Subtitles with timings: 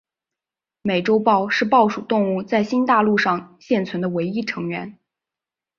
[0.81, 4.97] 美洲豹是豹属动物在新大陆上现存的唯一成员。